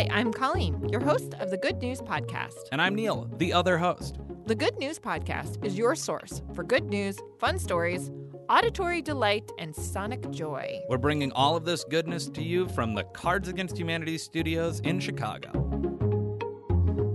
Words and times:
Hi, 0.00 0.08
I'm 0.10 0.32
Colleen, 0.32 0.88
your 0.88 1.02
host 1.02 1.34
of 1.40 1.50
the 1.50 1.58
Good 1.58 1.76
News 1.82 2.00
Podcast. 2.00 2.54
And 2.72 2.80
I'm 2.80 2.94
Neil, 2.94 3.30
the 3.36 3.52
other 3.52 3.76
host. 3.76 4.16
The 4.46 4.54
Good 4.54 4.78
News 4.78 4.98
Podcast 4.98 5.62
is 5.62 5.76
your 5.76 5.94
source 5.94 6.40
for 6.54 6.64
good 6.64 6.84
news, 6.84 7.18
fun 7.38 7.58
stories, 7.58 8.10
auditory 8.48 9.02
delight, 9.02 9.52
and 9.58 9.76
sonic 9.76 10.30
joy. 10.30 10.80
We're 10.88 10.96
bringing 10.96 11.32
all 11.32 11.54
of 11.54 11.66
this 11.66 11.84
goodness 11.84 12.28
to 12.28 12.42
you 12.42 12.66
from 12.68 12.94
the 12.94 13.04
Cards 13.04 13.48
Against 13.48 13.76
Humanity 13.76 14.16
studios 14.16 14.80
in 14.80 15.00
Chicago. 15.00 15.50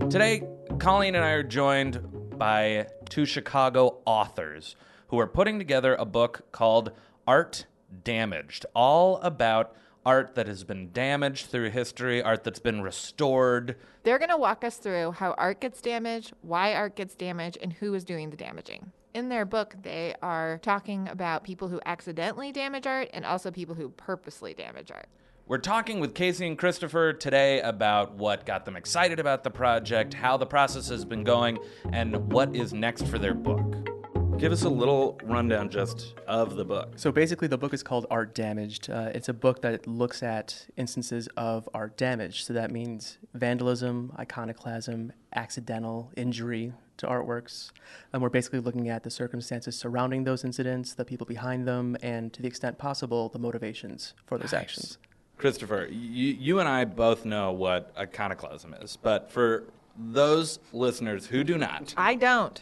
Today, 0.07 0.43
Colleen 0.77 1.15
and 1.15 1.25
I 1.25 1.31
are 1.31 1.41
joined 1.41 2.37
by 2.37 2.85
two 3.09 3.25
Chicago 3.25 4.03
authors 4.05 4.75
who 5.07 5.17
are 5.17 5.25
putting 5.25 5.57
together 5.57 5.95
a 5.95 6.05
book 6.05 6.51
called 6.51 6.91
Art 7.25 7.65
Damaged, 8.03 8.67
all 8.75 9.17
about 9.21 9.75
art 10.05 10.35
that 10.35 10.47
has 10.47 10.63
been 10.63 10.91
damaged 10.91 11.47
through 11.47 11.71
history, 11.71 12.21
art 12.21 12.43
that's 12.43 12.59
been 12.59 12.81
restored. 12.81 13.75
They're 14.03 14.19
going 14.19 14.29
to 14.29 14.37
walk 14.37 14.63
us 14.63 14.77
through 14.77 15.13
how 15.13 15.31
art 15.37 15.59
gets 15.59 15.81
damaged, 15.81 16.33
why 16.41 16.73
art 16.73 16.95
gets 16.95 17.15
damaged, 17.15 17.57
and 17.61 17.73
who 17.73 17.93
is 17.93 18.03
doing 18.03 18.29
the 18.29 18.37
damaging. 18.37 18.91
In 19.13 19.29
their 19.29 19.45
book, 19.45 19.75
they 19.81 20.13
are 20.21 20.59
talking 20.59 21.07
about 21.07 21.43
people 21.43 21.69
who 21.69 21.79
accidentally 21.85 22.51
damage 22.51 22.85
art 22.85 23.09
and 23.13 23.25
also 23.25 23.49
people 23.49 23.75
who 23.75 23.89
purposely 23.89 24.53
damage 24.53 24.91
art. 24.91 25.07
We're 25.47 25.59
talking 25.59 25.99
with 25.99 26.15
Casey 26.15 26.47
and 26.47 26.57
Christopher 26.57 27.13
today 27.13 27.61
about 27.61 28.15
what 28.15 28.45
got 28.45 28.65
them 28.65 28.75
excited 28.75 29.19
about 29.19 29.43
the 29.43 29.51
project, 29.51 30.15
how 30.15 30.37
the 30.37 30.47
process 30.47 30.89
has 30.89 31.05
been 31.05 31.23
going, 31.23 31.59
and 31.93 32.31
what 32.31 32.55
is 32.55 32.73
next 32.73 33.07
for 33.07 33.19
their 33.19 33.35
book. 33.35 33.94
Give 34.37 34.51
us 34.51 34.63
a 34.63 34.69
little 34.69 35.17
rundown 35.23 35.69
just 35.69 36.13
of 36.27 36.55
the 36.55 36.65
book. 36.65 36.93
So 36.97 37.11
basically, 37.11 37.47
the 37.47 37.57
book 37.57 37.73
is 37.73 37.81
called 37.81 38.05
Art 38.11 38.35
Damaged. 38.35 38.89
Uh, 38.89 39.09
it's 39.15 39.29
a 39.29 39.33
book 39.33 39.61
that 39.61 39.87
looks 39.87 40.21
at 40.21 40.67
instances 40.75 41.29
of 41.37 41.69
art 41.73 41.97
damage. 41.97 42.43
So 42.43 42.53
that 42.53 42.69
means 42.69 43.17
vandalism, 43.33 44.13
iconoclasm, 44.19 45.13
accidental 45.33 46.11
injury 46.17 46.73
to 46.97 47.07
artworks. 47.07 47.71
And 48.11 48.21
we're 48.21 48.29
basically 48.29 48.59
looking 48.59 48.89
at 48.89 49.03
the 49.03 49.09
circumstances 49.09 49.77
surrounding 49.77 50.25
those 50.25 50.43
incidents, 50.43 50.93
the 50.93 51.05
people 51.05 51.25
behind 51.25 51.65
them, 51.65 51.95
and 52.03 52.33
to 52.33 52.41
the 52.41 52.47
extent 52.47 52.77
possible, 52.77 53.29
the 53.29 53.39
motivations 53.39 54.13
for 54.25 54.37
those 54.37 54.51
nice. 54.51 54.61
actions. 54.61 54.97
Christopher, 55.37 55.87
you, 55.89 56.33
you 56.33 56.59
and 56.59 56.67
I 56.67 56.85
both 56.85 57.25
know 57.25 57.51
what 57.51 57.93
iconoclasm 57.97 58.75
is, 58.81 58.97
but 59.01 59.31
for 59.31 59.63
those 59.97 60.59
listeners 60.73 61.25
who 61.27 61.43
do 61.43 61.57
not, 61.57 61.93
I 61.97 62.15
don't. 62.15 62.61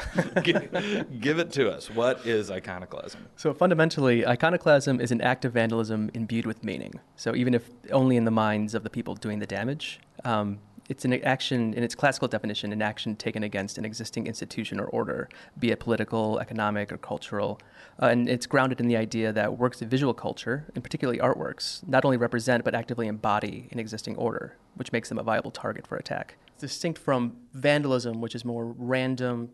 give, 0.42 1.38
it 1.38 1.52
to 1.52 1.70
us. 1.70 1.90
What 1.90 2.26
is 2.26 2.50
iconoclasm? 2.50 3.26
So, 3.36 3.52
fundamentally, 3.54 4.26
iconoclasm 4.26 5.00
is 5.00 5.10
an 5.10 5.20
act 5.20 5.44
of 5.44 5.52
vandalism 5.52 6.10
imbued 6.14 6.46
with 6.46 6.64
meaning. 6.64 7.00
So, 7.16 7.34
even 7.34 7.54
if 7.54 7.70
only 7.90 8.16
in 8.16 8.24
the 8.24 8.30
minds 8.30 8.74
of 8.74 8.84
the 8.84 8.90
people 8.90 9.14
doing 9.14 9.38
the 9.38 9.46
damage, 9.46 10.00
um, 10.24 10.58
it's 10.88 11.04
an 11.04 11.12
action, 11.24 11.74
in 11.74 11.82
its 11.82 11.94
classical 11.94 12.28
definition, 12.28 12.72
an 12.72 12.82
action 12.82 13.16
taken 13.16 13.42
against 13.42 13.78
an 13.78 13.84
existing 13.84 14.26
institution 14.26 14.80
or 14.80 14.86
order, 14.86 15.28
be 15.58 15.70
it 15.70 15.80
political, 15.80 16.38
economic, 16.38 16.92
or 16.92 16.98
cultural. 16.98 17.60
Uh, 18.00 18.06
and 18.06 18.28
it's 18.28 18.46
grounded 18.46 18.80
in 18.80 18.88
the 18.88 18.96
idea 18.96 19.32
that 19.32 19.58
works 19.58 19.80
of 19.80 19.88
visual 19.88 20.12
culture, 20.12 20.66
and 20.74 20.82
particularly 20.82 21.20
artworks, 21.20 21.86
not 21.86 22.04
only 22.04 22.16
represent 22.16 22.64
but 22.64 22.74
actively 22.74 23.06
embody 23.06 23.68
an 23.70 23.78
existing 23.78 24.16
order, 24.16 24.56
which 24.74 24.92
makes 24.92 25.08
them 25.08 25.18
a 25.18 25.22
viable 25.22 25.50
target 25.50 25.86
for 25.86 25.96
attack. 25.96 26.36
Distinct 26.58 26.98
from 26.98 27.36
vandalism, 27.54 28.20
which 28.20 28.34
is 28.34 28.44
more 28.44 28.66
random, 28.76 29.50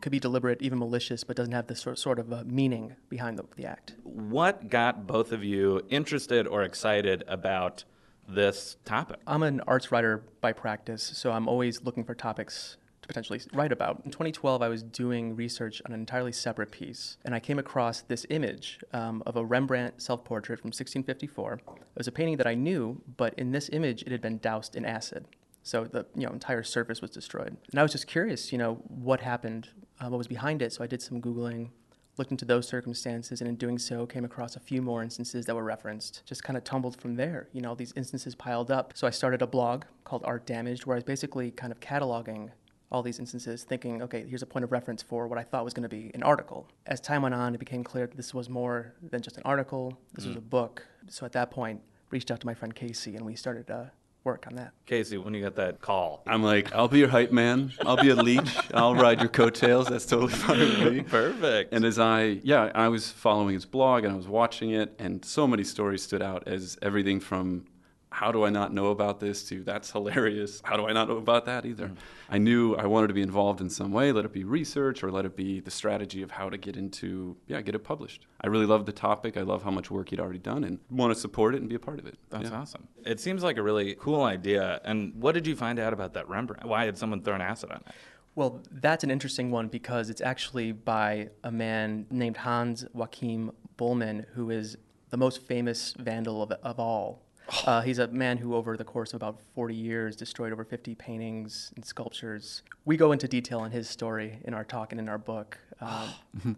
could 0.00 0.12
be 0.12 0.20
deliberate, 0.20 0.62
even 0.62 0.78
malicious, 0.78 1.24
but 1.24 1.36
doesn't 1.36 1.52
have 1.52 1.66
the 1.66 1.76
sort, 1.76 1.98
sort 1.98 2.18
of 2.18 2.32
uh, 2.32 2.44
meaning 2.46 2.96
behind 3.08 3.38
the, 3.38 3.44
the 3.56 3.66
act. 3.66 3.94
What 4.04 4.68
got 4.68 5.06
both 5.06 5.32
of 5.32 5.44
you 5.44 5.82
interested 5.88 6.46
or 6.46 6.62
excited 6.62 7.24
about 7.28 7.84
this 8.28 8.76
topic? 8.84 9.20
I'm 9.26 9.42
an 9.42 9.60
arts 9.66 9.92
writer 9.92 10.24
by 10.40 10.52
practice, 10.52 11.02
so 11.02 11.32
I'm 11.32 11.48
always 11.48 11.82
looking 11.82 12.04
for 12.04 12.14
topics 12.14 12.76
to 13.02 13.08
potentially 13.08 13.40
write 13.52 13.72
about. 13.72 14.00
In 14.04 14.10
2012, 14.10 14.62
I 14.62 14.68
was 14.68 14.82
doing 14.82 15.34
research 15.34 15.82
on 15.86 15.92
an 15.92 16.00
entirely 16.00 16.32
separate 16.32 16.70
piece, 16.70 17.16
and 17.24 17.34
I 17.34 17.40
came 17.40 17.58
across 17.58 18.00
this 18.02 18.24
image 18.30 18.78
um, 18.92 19.22
of 19.26 19.36
a 19.36 19.44
Rembrandt 19.44 20.00
self 20.00 20.24
portrait 20.24 20.60
from 20.60 20.68
1654. 20.68 21.54
It 21.54 21.82
was 21.96 22.08
a 22.08 22.12
painting 22.12 22.36
that 22.36 22.46
I 22.46 22.54
knew, 22.54 23.02
but 23.16 23.34
in 23.34 23.50
this 23.50 23.68
image, 23.72 24.02
it 24.02 24.12
had 24.12 24.22
been 24.22 24.38
doused 24.38 24.76
in 24.76 24.84
acid. 24.84 25.26
So 25.62 25.84
the 25.84 26.06
you 26.14 26.26
know 26.26 26.32
entire 26.32 26.62
surface 26.62 27.00
was 27.00 27.10
destroyed. 27.10 27.56
And 27.70 27.80
I 27.80 27.82
was 27.82 27.92
just 27.92 28.06
curious, 28.06 28.52
you 28.52 28.58
know, 28.58 28.74
what 28.88 29.20
happened, 29.20 29.68
uh, 30.00 30.08
what 30.08 30.18
was 30.18 30.26
behind 30.26 30.62
it. 30.62 30.72
So 30.72 30.82
I 30.82 30.86
did 30.86 31.00
some 31.00 31.20
googling, 31.20 31.70
looked 32.16 32.30
into 32.30 32.44
those 32.44 32.66
circumstances, 32.66 33.40
and 33.40 33.48
in 33.48 33.56
doing 33.56 33.78
so, 33.78 34.06
came 34.06 34.24
across 34.24 34.56
a 34.56 34.60
few 34.60 34.82
more 34.82 35.02
instances 35.02 35.46
that 35.46 35.54
were 35.54 35.64
referenced. 35.64 36.22
Just 36.26 36.42
kind 36.42 36.56
of 36.56 36.64
tumbled 36.64 37.00
from 37.00 37.14
there. 37.14 37.48
You 37.52 37.62
know, 37.62 37.74
these 37.74 37.92
instances 37.96 38.34
piled 38.34 38.70
up. 38.70 38.92
So 38.96 39.06
I 39.06 39.10
started 39.10 39.42
a 39.42 39.46
blog 39.46 39.84
called 40.04 40.22
Art 40.24 40.46
Damaged, 40.46 40.86
where 40.86 40.96
I 40.96 40.98
was 40.98 41.04
basically 41.04 41.50
kind 41.50 41.72
of 41.72 41.80
cataloging 41.80 42.50
all 42.90 43.02
these 43.02 43.18
instances, 43.18 43.64
thinking, 43.64 44.02
okay, 44.02 44.26
here's 44.28 44.42
a 44.42 44.46
point 44.46 44.64
of 44.64 44.70
reference 44.70 45.02
for 45.02 45.26
what 45.26 45.38
I 45.38 45.42
thought 45.42 45.64
was 45.64 45.72
going 45.72 45.84
to 45.84 45.88
be 45.88 46.10
an 46.12 46.22
article. 46.22 46.68
As 46.86 47.00
time 47.00 47.22
went 47.22 47.34
on, 47.34 47.54
it 47.54 47.58
became 47.58 47.82
clear 47.82 48.06
that 48.06 48.16
this 48.18 48.34
was 48.34 48.50
more 48.50 48.92
than 49.10 49.22
just 49.22 49.38
an 49.38 49.42
article. 49.46 49.98
This 50.12 50.26
mm. 50.26 50.28
was 50.28 50.36
a 50.36 50.42
book. 50.42 50.86
So 51.08 51.24
at 51.24 51.32
that 51.32 51.50
point, 51.50 51.80
reached 52.10 52.30
out 52.30 52.40
to 52.40 52.46
my 52.46 52.52
friend 52.52 52.74
Casey, 52.74 53.16
and 53.16 53.24
we 53.24 53.34
started 53.34 53.70
uh, 53.70 53.84
work 54.24 54.46
on 54.46 54.56
that. 54.56 54.72
Casey, 54.86 55.18
when 55.18 55.34
you 55.34 55.42
got 55.42 55.56
that 55.56 55.80
call, 55.80 56.22
I'm 56.26 56.42
like, 56.42 56.72
I'll 56.74 56.88
be 56.88 56.98
your 56.98 57.08
hype 57.08 57.32
man. 57.32 57.72
I'll 57.84 57.96
be 57.96 58.10
a 58.10 58.14
leech. 58.14 58.56
I'll 58.74 58.94
ride 58.94 59.20
your 59.20 59.28
coattails. 59.28 59.88
That's 59.88 60.06
totally 60.06 60.32
fine 60.32 60.58
with 60.58 60.92
me. 60.92 61.00
Perfect. 61.08 61.72
And 61.72 61.84
as 61.84 61.98
I, 61.98 62.40
yeah, 62.42 62.70
I 62.74 62.88
was 62.88 63.10
following 63.10 63.54
his 63.54 63.66
blog 63.66 64.04
and 64.04 64.12
I 64.12 64.16
was 64.16 64.28
watching 64.28 64.70
it, 64.70 64.94
and 64.98 65.24
so 65.24 65.46
many 65.46 65.64
stories 65.64 66.02
stood 66.02 66.22
out 66.22 66.46
as 66.46 66.78
everything 66.82 67.20
from 67.20 67.66
how 68.12 68.30
do 68.30 68.44
I 68.44 68.50
not 68.50 68.72
know 68.72 68.88
about 68.88 69.20
this 69.20 69.42
to 69.48 69.64
that's 69.64 69.90
hilarious. 69.90 70.60
How 70.64 70.76
do 70.76 70.86
I 70.86 70.92
not 70.92 71.08
know 71.08 71.16
about 71.16 71.46
that 71.46 71.64
either? 71.64 71.88
Mm. 71.88 71.96
I 72.28 72.38
knew 72.38 72.74
I 72.76 72.86
wanted 72.86 73.08
to 73.08 73.14
be 73.14 73.22
involved 73.22 73.60
in 73.60 73.70
some 73.70 73.90
way, 73.90 74.12
let 74.12 74.24
it 74.24 74.32
be 74.32 74.44
research 74.44 75.02
or 75.02 75.10
let 75.10 75.24
it 75.24 75.34
be 75.34 75.60
the 75.60 75.70
strategy 75.70 76.22
of 76.22 76.30
how 76.30 76.50
to 76.50 76.58
get 76.58 76.76
into, 76.76 77.36
yeah, 77.46 77.60
get 77.62 77.74
it 77.74 77.80
published. 77.80 78.26
I 78.40 78.48
really 78.48 78.66
love 78.66 78.86
the 78.86 78.92
topic. 78.92 79.36
I 79.36 79.42
love 79.42 79.62
how 79.62 79.70
much 79.70 79.90
work 79.90 80.10
he'd 80.10 80.20
already 80.20 80.38
done 80.38 80.64
and 80.64 80.78
want 80.90 81.12
to 81.12 81.18
support 81.18 81.54
it 81.54 81.60
and 81.60 81.68
be 81.68 81.74
a 81.74 81.80
part 81.80 81.98
of 81.98 82.06
it. 82.06 82.18
That's 82.30 82.50
yeah. 82.50 82.60
awesome. 82.60 82.86
It 83.04 83.18
seems 83.18 83.42
like 83.42 83.56
a 83.56 83.62
really 83.62 83.96
cool 83.98 84.22
idea. 84.22 84.80
And 84.84 85.14
what 85.14 85.32
did 85.32 85.46
you 85.46 85.56
find 85.56 85.78
out 85.78 85.92
about 85.92 86.12
that 86.14 86.28
Rembrandt? 86.28 86.66
Why 86.66 86.84
had 86.84 86.98
someone 86.98 87.22
thrown 87.22 87.40
acid 87.40 87.70
on 87.70 87.78
it? 87.78 87.94
Well, 88.34 88.62
that's 88.70 89.04
an 89.04 89.10
interesting 89.10 89.50
one 89.50 89.68
because 89.68 90.08
it's 90.08 90.22
actually 90.22 90.72
by 90.72 91.30
a 91.44 91.50
man 91.50 92.06
named 92.10 92.38
Hans 92.38 92.84
Joachim 92.94 93.52
Bohlmann, 93.76 94.26
who 94.34 94.50
is 94.50 94.76
the 95.10 95.18
most 95.18 95.42
famous 95.42 95.94
vandal 95.98 96.42
of, 96.42 96.52
of 96.62 96.80
all 96.80 97.22
uh, 97.66 97.82
he's 97.82 97.98
a 97.98 98.08
man 98.08 98.38
who, 98.38 98.54
over 98.54 98.76
the 98.76 98.84
course 98.84 99.10
of 99.10 99.16
about 99.16 99.40
40 99.54 99.74
years, 99.74 100.16
destroyed 100.16 100.52
over 100.52 100.64
50 100.64 100.94
paintings 100.94 101.72
and 101.76 101.84
sculptures. 101.84 102.62
We 102.84 102.96
go 102.96 103.12
into 103.12 103.28
detail 103.28 103.60
on 103.60 103.70
his 103.70 103.88
story 103.88 104.38
in 104.44 104.54
our 104.54 104.64
talk 104.64 104.92
and 104.92 105.00
in 105.00 105.08
our 105.08 105.18
book. 105.18 105.58
Um, 105.80 106.08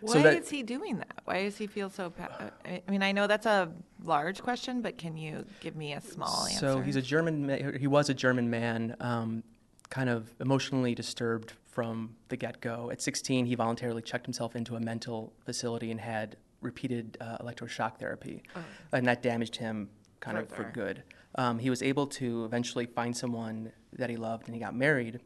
Why 0.00 0.12
so 0.12 0.22
that, 0.22 0.34
is 0.34 0.50
he 0.50 0.62
doing 0.62 0.98
that? 0.98 1.20
Why 1.24 1.44
does 1.44 1.56
he 1.56 1.66
feel 1.66 1.88
so? 1.88 2.10
Pa- 2.10 2.50
I 2.66 2.82
mean, 2.88 3.02
I 3.02 3.12
know 3.12 3.26
that's 3.26 3.46
a 3.46 3.72
large 4.04 4.42
question, 4.42 4.82
but 4.82 4.98
can 4.98 5.16
you 5.16 5.46
give 5.60 5.74
me 5.74 5.94
a 5.94 6.00
small 6.02 6.44
answer? 6.44 6.58
So 6.58 6.80
he's 6.80 6.96
a 6.96 7.02
German. 7.02 7.46
Ma- 7.46 7.78
he 7.78 7.86
was 7.86 8.10
a 8.10 8.14
German 8.14 8.50
man, 8.50 8.94
um, 9.00 9.42
kind 9.88 10.10
of 10.10 10.34
emotionally 10.38 10.94
disturbed 10.94 11.54
from 11.64 12.14
the 12.28 12.36
get-go. 12.36 12.90
At 12.90 13.00
16, 13.00 13.46
he 13.46 13.54
voluntarily 13.54 14.02
checked 14.02 14.26
himself 14.26 14.54
into 14.54 14.76
a 14.76 14.80
mental 14.80 15.32
facility 15.44 15.90
and 15.90 16.00
had 16.00 16.36
repeated 16.60 17.16
uh, 17.20 17.38
electroshock 17.38 17.98
therapy, 17.98 18.42
oh. 18.54 18.64
and 18.92 19.06
that 19.06 19.22
damaged 19.22 19.56
him 19.56 19.88
kind 20.20 20.38
of 20.38 20.48
for 20.48 20.64
good. 20.64 21.02
Um, 21.36 21.58
he 21.58 21.70
was 21.70 21.82
able 21.82 22.06
to 22.06 22.44
eventually 22.44 22.86
find 22.86 23.16
someone 23.16 23.72
that 23.92 24.10
he 24.10 24.16
loved, 24.16 24.46
and 24.46 24.54
he 24.54 24.60
got 24.60 24.74
married. 24.74 25.20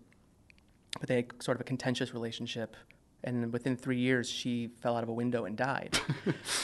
But 0.98 1.08
they 1.08 1.16
had 1.16 1.42
sort 1.42 1.56
of 1.56 1.60
a 1.60 1.64
contentious 1.64 2.12
relationship, 2.12 2.76
and 3.22 3.52
within 3.52 3.76
three 3.76 3.98
years, 3.98 4.28
she 4.28 4.70
fell 4.80 4.96
out 4.96 5.02
of 5.02 5.08
a 5.08 5.12
window 5.12 5.44
and 5.44 5.56
died. 5.56 5.98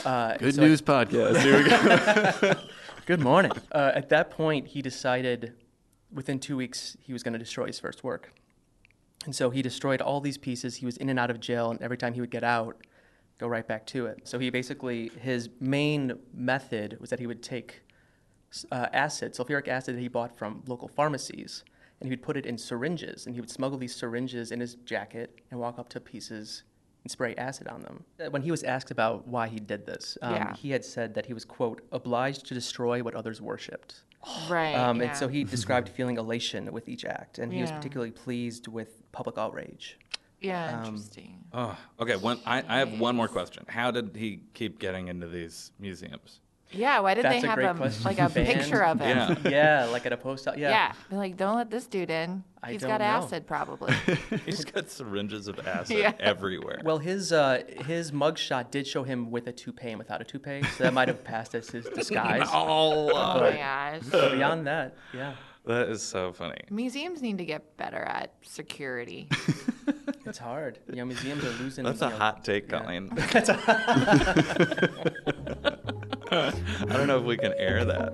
Uh, 0.04 0.36
good 0.36 0.54
so 0.54 0.60
news 0.60 0.80
I, 0.82 0.84
podcast. 0.84 1.40
Here 1.40 1.58
we 1.58 2.48
go. 2.48 2.60
good 3.06 3.18
morning. 3.18 3.50
Uh, 3.72 3.90
at 3.92 4.08
that 4.10 4.30
point, 4.30 4.68
he 4.68 4.80
decided 4.80 5.54
within 6.12 6.38
two 6.38 6.56
weeks 6.56 6.96
he 7.00 7.12
was 7.12 7.24
going 7.24 7.32
to 7.32 7.40
destroy 7.40 7.66
his 7.66 7.80
first 7.80 8.04
work. 8.04 8.32
And 9.24 9.34
so 9.34 9.50
he 9.50 9.62
destroyed 9.62 10.00
all 10.00 10.20
these 10.20 10.38
pieces. 10.38 10.76
He 10.76 10.86
was 10.86 10.96
in 10.96 11.08
and 11.08 11.18
out 11.18 11.30
of 11.30 11.40
jail, 11.40 11.72
and 11.72 11.82
every 11.82 11.96
time 11.96 12.14
he 12.14 12.20
would 12.20 12.30
get 12.30 12.44
out, 12.44 12.86
go 13.40 13.48
right 13.48 13.66
back 13.66 13.84
to 13.86 14.06
it. 14.06 14.20
So 14.24 14.38
he 14.38 14.50
basically, 14.50 15.10
his 15.20 15.48
main 15.60 16.18
method 16.32 16.98
was 17.00 17.10
that 17.10 17.18
he 17.18 17.26
would 17.26 17.42
take 17.42 17.82
uh, 18.70 18.86
acid, 18.92 19.34
sulfuric 19.34 19.68
acid 19.68 19.96
that 19.96 20.00
he 20.00 20.08
bought 20.08 20.36
from 20.36 20.62
local 20.66 20.88
pharmacies, 20.88 21.64
and 22.00 22.08
he 22.08 22.10
would 22.10 22.22
put 22.22 22.36
it 22.36 22.46
in 22.46 22.56
syringes, 22.56 23.26
and 23.26 23.34
he 23.34 23.40
would 23.40 23.50
smuggle 23.50 23.78
these 23.78 23.94
syringes 23.94 24.52
in 24.52 24.60
his 24.60 24.74
jacket 24.84 25.40
and 25.50 25.60
walk 25.60 25.78
up 25.78 25.88
to 25.90 26.00
pieces 26.00 26.62
and 27.02 27.10
spray 27.10 27.34
acid 27.36 27.68
on 27.68 27.82
them. 27.82 28.04
Uh, 28.20 28.30
when 28.30 28.42
he 28.42 28.50
was 28.50 28.62
asked 28.64 28.90
about 28.90 29.26
why 29.26 29.48
he 29.48 29.58
did 29.58 29.86
this, 29.86 30.18
um, 30.22 30.34
yeah. 30.34 30.54
he 30.56 30.70
had 30.70 30.84
said 30.84 31.14
that 31.14 31.26
he 31.26 31.32
was, 31.32 31.44
quote, 31.44 31.86
obliged 31.92 32.46
to 32.46 32.54
destroy 32.54 33.02
what 33.02 33.14
others 33.14 33.40
worshipped. 33.40 34.02
Right. 34.48 34.74
Um, 34.74 35.00
yeah. 35.00 35.08
And 35.08 35.16
so 35.16 35.28
he 35.28 35.44
described 35.56 35.88
feeling 35.88 36.16
elation 36.18 36.72
with 36.72 36.88
each 36.88 37.04
act, 37.04 37.38
and 37.38 37.52
he 37.52 37.58
yeah. 37.58 37.64
was 37.64 37.72
particularly 37.72 38.10
pleased 38.10 38.66
with 38.66 39.00
public 39.12 39.38
outrage. 39.38 39.98
Yeah, 40.40 40.80
um, 40.80 40.84
interesting. 40.86 41.44
Oh, 41.52 41.76
okay. 42.00 42.16
One, 42.16 42.40
I, 42.44 42.62
I 42.68 42.78
have 42.78 42.98
one 42.98 43.16
more 43.16 43.28
question. 43.28 43.64
How 43.68 43.90
did 43.90 44.16
he 44.16 44.40
keep 44.54 44.78
getting 44.78 45.08
into 45.08 45.26
these 45.28 45.72
museums? 45.78 46.40
Yeah, 46.72 46.98
why 47.00 47.14
did 47.14 47.24
That's 47.24 47.40
they 47.40 47.46
a 47.46 47.50
have 47.50 47.56
great 47.56 47.66
a, 47.68 47.74
question. 47.74 48.04
like 48.04 48.18
a 48.18 48.28
Banned? 48.28 48.48
picture 48.48 48.84
of 48.84 48.98
him? 49.00 49.16
Yeah. 49.44 49.48
yeah, 49.48 49.84
like 49.86 50.04
at 50.04 50.12
a 50.12 50.16
post. 50.16 50.46
Yeah. 50.56 50.68
Yeah. 50.70 50.92
They're 51.08 51.18
like, 51.18 51.36
don't 51.36 51.56
let 51.56 51.70
this 51.70 51.86
dude 51.86 52.10
in. 52.10 52.42
I 52.62 52.72
He's 52.72 52.80
don't 52.80 52.90
got 52.90 53.00
know. 53.00 53.06
acid 53.06 53.46
probably. 53.46 53.94
He's 54.44 54.64
got 54.64 54.90
syringes 54.90 55.46
of 55.46 55.64
acid 55.66 55.96
Yeah. 56.00 56.12
everywhere. 56.18 56.80
Well, 56.84 56.98
his 56.98 57.30
uh, 57.32 57.62
his 57.86 58.10
mugshot 58.10 58.72
did 58.72 58.86
show 58.86 59.04
him 59.04 59.30
with 59.30 59.46
a 59.46 59.52
toupee 59.52 59.90
and 59.90 59.98
without 59.98 60.20
a 60.20 60.24
toupee, 60.24 60.62
so 60.76 60.82
that 60.84 60.92
might 60.92 61.06
have 61.08 61.22
passed 61.22 61.54
as 61.54 61.70
his 61.70 61.86
disguise. 61.86 62.48
oh, 62.52 63.10
oh 63.12 63.40
my 63.40 63.52
gosh. 63.52 64.02
But 64.10 64.32
beyond 64.32 64.66
that, 64.66 64.96
yeah, 65.14 65.34
that 65.66 65.88
is 65.88 66.02
so 66.02 66.32
funny. 66.32 66.58
Museums 66.70 67.22
need 67.22 67.38
to 67.38 67.44
get 67.44 67.76
better 67.76 67.98
at 68.02 68.32
security. 68.42 69.28
it's 70.26 70.38
hard. 70.38 70.80
You 70.88 70.96
know, 70.96 71.04
museums 71.04 71.44
are 71.44 71.50
losing. 71.62 71.84
That's 71.84 72.00
you 72.00 72.08
a 72.08 72.10
know, 72.10 72.16
hot 72.16 72.44
take, 72.44 72.68
yeah. 72.70 72.80
Colleen. 72.80 73.10
I 76.36 76.84
don't 76.96 77.06
know 77.06 77.18
if 77.18 77.24
we 77.24 77.38
can 77.38 77.54
air 77.56 77.84
that. 77.86 78.12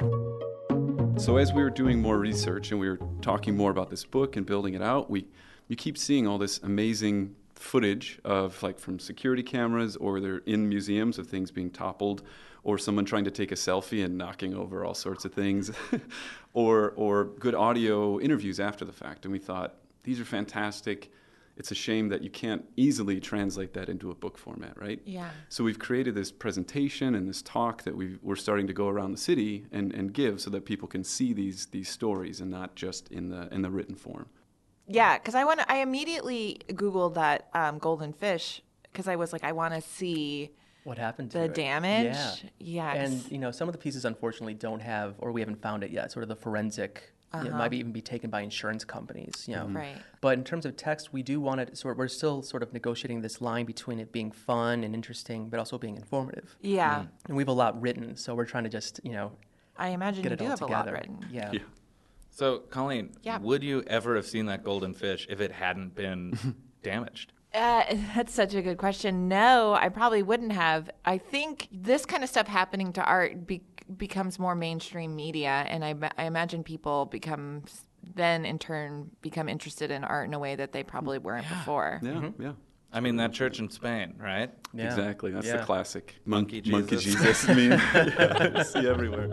So 1.19 1.39
as 1.39 1.53
we 1.53 1.61
were 1.61 1.71
doing 1.71 2.01
more 2.01 2.19
research 2.19 2.71
and 2.71 2.79
we 2.79 2.89
were 2.89 3.01
talking 3.21 3.57
more 3.57 3.73
about 3.73 3.91
this 3.91 4.05
book 4.05 4.37
and 4.37 4.47
building 4.47 4.75
it 4.75 4.83
out, 4.83 5.11
we 5.11 5.27
you 5.67 5.75
keep 5.75 5.99
seeing 5.99 6.29
all 6.29 6.39
this 6.39 6.59
amazing 6.59 7.35
footage 7.57 8.21
of 8.25 8.63
like 8.63 8.79
from 8.79 9.01
security 9.01 9.43
cameras 9.43 9.97
or 9.97 10.21
they're 10.21 10.39
in 10.39 10.69
museums 10.69 11.19
of 11.19 11.27
things 11.27 11.51
being 11.51 11.71
toppled 11.71 12.23
or 12.63 12.79
someone 12.79 13.05
trying 13.05 13.25
to 13.25 13.31
take 13.31 13.51
a 13.51 13.57
selfie 13.57 14.05
and 14.05 14.17
knocking 14.17 14.55
over 14.55 14.85
all 14.85 14.95
sorts 14.95 15.25
of 15.25 15.33
things 15.33 15.73
or 16.55 16.93
or 16.97 17.25
good 17.25 17.55
audio 17.55 18.21
interviews 18.21 18.61
after 18.61 18.85
the 18.85 18.93
fact 18.93 19.25
and 19.25 19.33
we 19.33 19.39
thought 19.39 19.77
these 20.05 20.21
are 20.21 20.25
fantastic 20.25 21.11
it's 21.57 21.71
a 21.71 21.75
shame 21.75 22.09
that 22.09 22.23
you 22.23 22.31
can't 22.31 22.65
easily 22.77 23.21
translate 23.21 23.75
that 23.75 23.89
into 23.89 24.11
a 24.11 24.15
book 24.15 24.39
format 24.39 24.75
right 24.81 25.01
Yeah. 25.05 25.31
so 25.49 25.63
we've 25.65 25.79
created 25.79 26.15
this 26.15 26.33
presentation 26.33 27.15
and 27.15 27.29
this 27.29 27.43
talk 27.43 27.83
that 27.85 27.97
we 27.97 28.19
we're 28.23 28.37
starting 28.37 28.67
to 28.67 28.73
go 28.73 28.89
around 28.89 29.13
the 29.13 29.19
city 29.19 29.67
and, 29.71 29.93
and 29.93 30.13
give 30.15 30.41
so 30.41 30.51
that 30.51 30.65
people 30.65 30.89
can 30.89 31.05
see 31.05 31.33
these 31.33 31.67
these 31.67 31.89
stories 31.89 32.41
and 32.41 32.51
not 32.51 32.75
just 32.75 33.09
in 33.11 33.29
the 33.29 33.49
in 33.55 33.63
the 33.63 33.71
written 33.71 33.95
form. 33.95 34.27
Yeah, 34.89 35.17
because 35.17 35.35
I 35.37 35.45
want. 35.45 35.61
I 35.69 35.77
immediately 35.79 36.59
googled 36.71 37.15
that 37.15 37.49
um, 37.55 37.79
golden 37.79 38.13
fish 38.13 38.61
because 38.85 39.07
I 39.07 39.15
was 39.17 39.33
like, 39.33 39.45
I 39.45 39.53
want 39.53 39.73
to 39.75 39.81
see 39.81 40.51
What 40.85 40.99
happened 40.99 41.31
to 41.31 41.39
the 41.39 41.45
it? 41.45 41.55
damage. 41.55 42.17
Yeah. 42.59 42.93
Yes. 42.95 43.09
And 43.11 43.33
you 43.33 43.39
know, 43.39 43.53
some 43.53 43.69
of 43.69 43.73
the 43.73 43.79
pieces 43.79 44.05
unfortunately 44.05 44.55
don't 44.55 44.81
have, 44.83 45.15
or 45.19 45.31
we 45.31 45.41
haven't 45.41 45.63
found 45.63 45.85
it 45.85 45.91
yet. 45.93 46.11
Sort 46.11 46.25
of 46.25 46.29
the 46.29 46.37
forensic. 46.37 47.13
You 47.35 47.41
know, 47.41 47.47
Uh-huh. 47.47 47.57
it 47.57 47.59
might 47.59 47.73
even 47.75 47.93
be 47.93 48.01
taken 48.03 48.31
by 48.31 48.41
insurance 48.43 48.85
companies. 48.85 49.47
You 49.49 49.57
know. 49.57 49.67
Right. 49.69 49.97
But 50.21 50.39
in 50.39 50.45
terms 50.45 50.67
of 50.67 50.77
text, 50.77 51.13
we 51.13 51.23
do 51.23 51.41
want 51.41 51.61
it. 51.61 51.77
So 51.79 51.93
we're 51.93 52.09
still 52.09 52.43
sort 52.43 52.63
of 52.63 52.73
negotiating 52.73 53.21
this 53.23 53.41
line 53.41 53.67
between 53.67 53.99
it 54.01 54.13
being 54.13 54.31
fun 54.31 54.85
and 54.85 54.95
interesting, 54.95 55.49
but 55.49 55.59
also 55.59 55.79
being 55.79 55.97
informative. 55.97 56.57
yeah, 56.61 57.07
And 57.27 57.37
we 57.37 57.43
have 57.43 57.49
a 57.49 57.53
lot 57.53 57.81
written, 57.81 58.17
so 58.17 58.35
we're 58.35 58.45
trying 58.47 58.65
to 58.65 58.71
just 58.71 59.01
you 59.05 59.13
know 59.13 59.33
I 59.77 59.89
imagine 59.89 60.23
get 60.23 60.31
you 60.31 60.35
it 60.35 60.39
do 60.39 60.45
all 60.45 60.51
have 60.51 60.59
together. 60.61 60.91
a 60.91 60.95
lot 60.95 61.01
written. 61.01 61.27
Yeah. 61.31 61.51
Yeah. 61.53 61.61
So, 62.31 62.61
Colleen, 62.71 63.11
Yeah. 63.23 63.39
would 63.39 63.63
you 63.63 63.83
ever 63.87 64.17
have 64.17 64.27
seen 64.27 64.47
that 64.47 64.65
golden 64.65 64.95
fish 64.95 65.27
if 65.29 65.41
it 65.41 65.53
hadn't 65.53 65.95
been 65.95 66.33
damaged? 66.83 67.33
Uh, 67.55 67.83
that's 68.15 68.33
such 68.33 68.55
a 68.55 68.63
good 68.63 68.79
question. 68.79 69.29
No, 69.29 69.75
I 69.75 69.91
probably 69.91 70.23
wouldn't 70.23 70.53
have. 70.53 70.91
I 71.05 71.19
think 71.19 71.69
this 71.71 72.07
kind 72.07 72.23
of 72.25 72.31
stuff 72.31 72.47
happening 72.47 72.93
to 72.95 73.05
art 73.05 73.47
be- 73.47 73.61
becomes 73.97 74.39
more 74.39 74.55
mainstream 74.55 75.17
media, 75.17 75.65
and 75.69 75.85
I, 75.85 75.95
I 76.17 76.25
imagine 76.25 76.63
people 76.63 77.07
become 77.07 77.65
then 78.15 78.45
in 78.45 78.59
turn 78.59 79.11
become 79.21 79.49
interested 79.49 79.91
in 79.91 80.03
art 80.05 80.27
in 80.27 80.35
a 80.35 80.39
way 80.39 80.57
that 80.57 80.73
they 80.73 80.83
probably 80.83 81.19
mm. 81.19 81.23
weren't 81.23 81.49
before. 81.49 82.01
Yeah, 82.03 82.11
mm-hmm. 82.11 82.43
yeah. 82.43 82.53
I 82.93 83.01
mean, 83.01 83.17
that 83.17 83.33
church 83.33 83.59
in 83.59 83.71
Spain, 83.71 84.15
right? 84.19 84.51
Yeah. 84.75 84.87
Exactly. 84.87 85.31
That's 85.31 85.47
Yeah. 85.47 85.59
the 85.59 85.65
classic 85.65 86.17
Monkey 86.27 86.61
mon- 86.67 86.83
monkey 86.83 86.97
Jesus. 86.97 87.47
Jesus 87.47 87.49
meme. 87.49 87.71
yeah, 87.95 88.63
see 88.65 88.87
everywhere. 88.87 89.29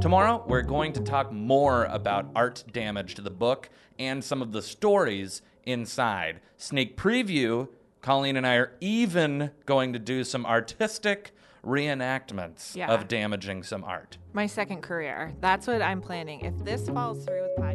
Tomorrow, 0.00 0.44
we're 0.48 0.62
going 0.62 0.92
to 0.94 1.00
talk 1.00 1.32
more 1.32 1.84
about 1.84 2.30
art 2.34 2.64
damage 2.72 3.14
to 3.16 3.22
the 3.22 3.30
book 3.30 3.70
and 3.98 4.24
some 4.24 4.42
of 4.42 4.52
the 4.52 4.62
stories 4.62 5.42
inside. 5.64 6.40
Sneak 6.56 6.96
preview 6.96 7.68
Colleen 8.06 8.36
and 8.36 8.46
I 8.46 8.54
are 8.54 8.72
even 8.80 9.50
going 9.64 9.92
to 9.92 9.98
do 9.98 10.22
some 10.22 10.46
artistic 10.46 11.32
reenactments 11.66 12.76
Yeah. 12.76 12.92
of 12.92 13.08
damaging 13.08 13.62
some 13.62 13.84
art. 13.84 14.18
My 14.32 14.46
second 14.46 14.82
career. 14.82 15.34
That's 15.40 15.66
what 15.66 15.82
I'm 15.82 16.00
planning. 16.00 16.40
If 16.40 16.56
this 16.64 16.88
falls 16.88 17.24
through 17.24 17.42
with 17.42 17.58
that's 17.58 17.74